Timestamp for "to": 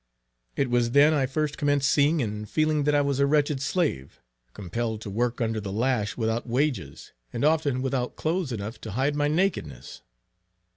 5.01-5.11, 8.81-8.93